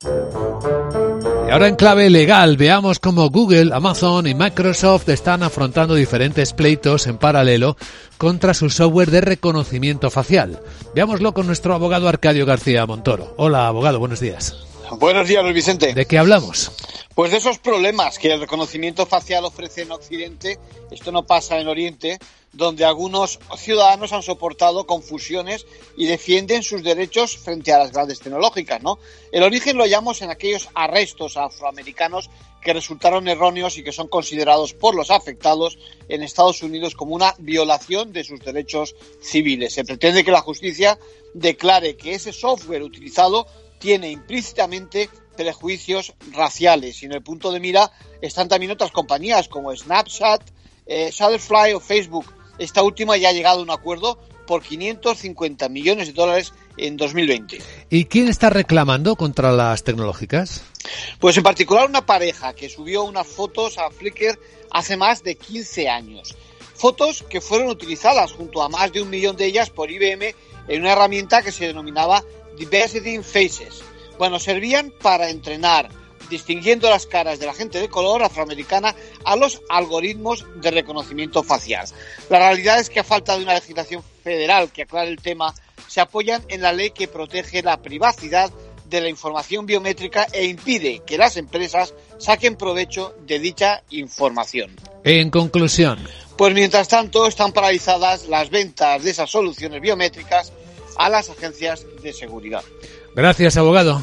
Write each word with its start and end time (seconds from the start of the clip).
Y 0.00 1.50
ahora 1.50 1.66
en 1.66 1.74
clave 1.74 2.08
legal, 2.08 2.56
veamos 2.56 3.00
cómo 3.00 3.30
Google, 3.30 3.74
Amazon 3.74 4.28
y 4.28 4.34
Microsoft 4.34 5.08
están 5.08 5.42
afrontando 5.42 5.96
diferentes 5.96 6.52
pleitos 6.52 7.08
en 7.08 7.18
paralelo 7.18 7.76
contra 8.16 8.54
su 8.54 8.70
software 8.70 9.10
de 9.10 9.22
reconocimiento 9.22 10.08
facial. 10.10 10.60
Veámoslo 10.94 11.34
con 11.34 11.48
nuestro 11.48 11.74
abogado 11.74 12.08
Arcadio 12.08 12.46
García 12.46 12.86
Montoro. 12.86 13.34
Hola, 13.38 13.66
abogado, 13.66 13.98
buenos 13.98 14.20
días. 14.20 14.56
Buenos 14.96 15.28
días, 15.28 15.42
Luis 15.42 15.54
Vicente. 15.54 15.92
¿De 15.92 16.06
qué 16.06 16.18
hablamos? 16.18 16.72
Pues 17.14 17.30
de 17.30 17.36
esos 17.36 17.58
problemas 17.58 18.18
que 18.18 18.32
el 18.32 18.40
reconocimiento 18.40 19.04
facial 19.04 19.44
ofrece 19.44 19.82
en 19.82 19.92
Occidente, 19.92 20.58
esto 20.90 21.12
no 21.12 21.26
pasa 21.26 21.58
en 21.58 21.68
Oriente, 21.68 22.18
donde 22.52 22.86
algunos 22.86 23.38
ciudadanos 23.58 24.12
han 24.14 24.22
soportado 24.22 24.86
confusiones 24.86 25.66
y 25.96 26.06
defienden 26.06 26.62
sus 26.62 26.82
derechos 26.82 27.36
frente 27.36 27.72
a 27.72 27.78
las 27.78 27.92
grandes 27.92 28.20
tecnológicas, 28.20 28.82
¿no? 28.82 28.98
El 29.30 29.42
origen 29.42 29.76
lo 29.76 29.82
hallamos 29.82 30.22
en 30.22 30.30
aquellos 30.30 30.68
arrestos 30.74 31.36
afroamericanos 31.36 32.30
que 32.62 32.72
resultaron 32.72 33.28
erróneos 33.28 33.76
y 33.76 33.84
que 33.84 33.92
son 33.92 34.08
considerados 34.08 34.72
por 34.72 34.94
los 34.94 35.10
afectados 35.10 35.78
en 36.08 36.22
Estados 36.22 36.62
Unidos 36.62 36.94
como 36.94 37.14
una 37.14 37.34
violación 37.38 38.12
de 38.12 38.24
sus 38.24 38.40
derechos 38.40 38.96
civiles. 39.20 39.74
Se 39.74 39.84
pretende 39.84 40.24
que 40.24 40.30
la 40.30 40.40
justicia 40.40 40.98
declare 41.34 41.96
que 41.96 42.14
ese 42.14 42.32
software 42.32 42.82
utilizado 42.82 43.46
tiene 43.78 44.10
implícitamente 44.10 45.08
prejuicios 45.36 46.14
raciales 46.32 47.02
y 47.02 47.06
en 47.06 47.12
el 47.12 47.22
punto 47.22 47.52
de 47.52 47.60
mira 47.60 47.90
están 48.20 48.48
también 48.48 48.72
otras 48.72 48.90
compañías 48.90 49.48
como 49.48 49.74
Snapchat, 49.74 50.42
eh, 50.86 51.10
Shutterfly 51.12 51.74
o 51.74 51.80
Facebook. 51.80 52.26
Esta 52.58 52.82
última 52.82 53.16
ya 53.16 53.28
ha 53.28 53.32
llegado 53.32 53.60
a 53.60 53.62
un 53.62 53.70
acuerdo 53.70 54.18
por 54.48 54.62
550 54.62 55.68
millones 55.68 56.08
de 56.08 56.14
dólares 56.14 56.52
en 56.76 56.96
2020. 56.96 57.58
¿Y 57.90 58.06
quién 58.06 58.28
está 58.28 58.50
reclamando 58.50 59.14
contra 59.14 59.52
las 59.52 59.84
tecnológicas? 59.84 60.62
Pues 61.20 61.36
en 61.36 61.42
particular 61.42 61.88
una 61.88 62.06
pareja 62.06 62.54
que 62.54 62.68
subió 62.68 63.04
unas 63.04 63.26
fotos 63.26 63.78
a 63.78 63.90
Flickr 63.90 64.38
hace 64.70 64.96
más 64.96 65.22
de 65.22 65.36
15 65.36 65.88
años. 65.88 66.34
Fotos 66.74 67.24
que 67.28 67.40
fueron 67.40 67.68
utilizadas 67.68 68.32
junto 68.32 68.62
a 68.62 68.68
más 68.68 68.92
de 68.92 69.02
un 69.02 69.10
millón 69.10 69.36
de 69.36 69.46
ellas 69.46 69.70
por 69.70 69.90
IBM 69.90 70.34
en 70.68 70.82
una 70.82 70.92
herramienta 70.92 71.42
que 71.42 71.52
se 71.52 71.66
denominaba 71.66 72.22
Diversity 72.58 73.14
in 73.14 73.24
Faces. 73.24 73.82
Bueno, 74.18 74.38
servían 74.38 74.92
para 75.00 75.30
entrenar, 75.30 75.88
distinguiendo 76.28 76.90
las 76.90 77.06
caras 77.06 77.38
de 77.38 77.46
la 77.46 77.54
gente 77.54 77.78
de 77.78 77.88
color 77.88 78.22
afroamericana 78.22 78.94
a 79.24 79.36
los 79.36 79.62
algoritmos 79.68 80.44
de 80.56 80.70
reconocimiento 80.70 81.42
facial. 81.42 81.86
La 82.28 82.38
realidad 82.38 82.80
es 82.80 82.90
que 82.90 83.00
a 83.00 83.04
falta 83.04 83.36
de 83.36 83.44
una 83.44 83.54
legislación 83.54 84.02
federal 84.22 84.70
que 84.72 84.82
aclare 84.82 85.08
el 85.08 85.20
tema, 85.20 85.54
se 85.86 86.00
apoyan 86.00 86.42
en 86.48 86.62
la 86.62 86.72
ley 86.72 86.90
que 86.90 87.08
protege 87.08 87.62
la 87.62 87.80
privacidad 87.80 88.50
de 88.88 89.00
la 89.00 89.08
información 89.08 89.66
biométrica 89.66 90.26
e 90.32 90.46
impide 90.46 91.02
que 91.06 91.18
las 91.18 91.36
empresas 91.36 91.94
saquen 92.18 92.56
provecho 92.56 93.14
de 93.26 93.38
dicha 93.38 93.82
información. 93.90 94.74
En 95.04 95.30
conclusión. 95.30 95.98
Pues 96.38 96.54
mientras 96.54 96.86
tanto 96.86 97.26
están 97.26 97.52
paralizadas 97.52 98.28
las 98.28 98.48
ventas 98.48 99.02
de 99.02 99.10
esas 99.10 99.28
soluciones 99.28 99.80
biométricas 99.80 100.52
a 100.96 101.08
las 101.10 101.28
agencias 101.28 101.84
de 102.00 102.12
seguridad. 102.12 102.62
Gracias, 103.12 103.56
abogado. 103.56 104.00